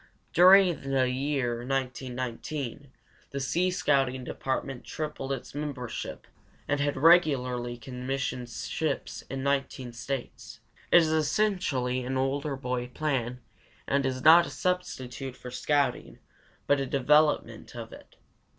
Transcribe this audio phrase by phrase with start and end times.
[0.33, 2.87] During the year 1919
[3.29, 6.25] the sea scouting department tripled its membership
[6.67, 10.59] and had regularly commissioned ships in 19 States.
[10.91, 13.41] It is essentially an older boy plan
[13.87, 16.17] and is not a substitute for scouting
[16.65, 18.15] but a development of it.